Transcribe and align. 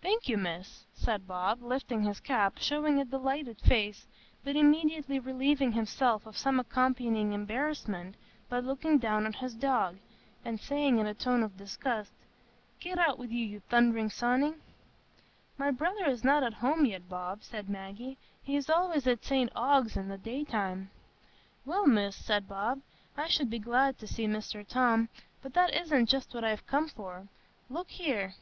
"Thank 0.00 0.30
you, 0.30 0.38
Miss," 0.38 0.84
said 0.94 1.26
Bob, 1.28 1.62
lifting 1.62 2.02
his 2.02 2.20
cap 2.20 2.54
and 2.56 2.64
showing 2.64 2.98
a 2.98 3.04
delighted 3.04 3.60
face, 3.60 4.06
but 4.42 4.56
immediately 4.56 5.18
relieving 5.18 5.72
himself 5.72 6.24
of 6.24 6.38
some 6.38 6.58
accompanying 6.58 7.34
embarrassment 7.34 8.14
by 8.48 8.60
looking 8.60 8.96
down 8.96 9.26
at 9.26 9.34
his 9.34 9.52
dog, 9.54 9.98
and 10.42 10.58
saying 10.58 10.98
in 10.98 11.06
a 11.06 11.12
tone 11.12 11.42
of 11.42 11.58
disgust, 11.58 12.14
"Get 12.80 12.96
out 12.98 13.18
wi' 13.18 13.26
you, 13.26 13.44
you 13.44 13.60
thunderin' 13.68 14.08
sawney!" 14.08 14.54
"My 15.58 15.70
brother 15.70 16.06
is 16.06 16.24
not 16.24 16.42
at 16.42 16.54
home 16.64 16.86
yet, 16.86 17.06
Bob," 17.06 17.42
said 17.44 17.68
Maggie; 17.68 18.16
"he 18.42 18.56
is 18.56 18.70
always 18.70 19.06
at 19.06 19.22
St 19.22 19.52
Ogg's 19.54 19.98
in 19.98 20.08
the 20.08 20.16
daytime." 20.16 20.88
"Well, 21.66 21.86
Miss," 21.86 22.16
said 22.16 22.48
Bob, 22.48 22.80
"I 23.18 23.26
should 23.28 23.50
be 23.50 23.58
glad 23.58 23.98
to 23.98 24.06
see 24.06 24.26
Mr 24.26 24.66
Tom, 24.66 25.10
but 25.42 25.52
that 25.52 25.74
isn't 25.74 26.06
just 26.06 26.32
what 26.32 26.42
I'm 26.42 26.56
come 26.66 26.88
for,—look 26.88 27.90
here!" 27.90 28.36